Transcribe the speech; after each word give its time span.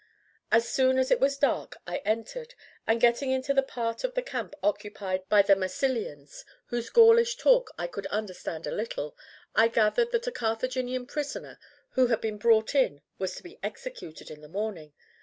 As 0.51 0.67
soon 0.67 0.97
as 0.97 1.11
it 1.11 1.19
was 1.19 1.37
dark 1.37 1.77
I 1.85 1.97
entered, 1.97 2.55
and, 2.87 2.99
getting 2.99 3.29
into 3.29 3.53
the 3.53 3.61
part 3.61 4.03
of 4.03 4.15
the 4.15 4.23
camp 4.23 4.55
occupied 4.63 5.29
by 5.29 5.43
the 5.43 5.55
Massilians, 5.55 6.43
whose 6.69 6.89
Gaulish 6.89 7.35
talk 7.37 7.69
I 7.77 7.85
could 7.85 8.07
understand 8.07 8.65
a 8.65 8.71
little, 8.71 9.15
I 9.53 9.67
gathered 9.67 10.09
that 10.09 10.25
a 10.25 10.31
Carthaginian 10.31 11.05
prisoner 11.05 11.59
who 11.91 12.07
had 12.07 12.19
been 12.19 12.39
brought 12.39 12.73
in 12.73 13.03
was 13.19 13.35
to 13.35 13.43
be 13.43 13.59
executed 13.61 14.31
in 14.31 14.41
the 14.41 14.47
morning. 14.49 14.91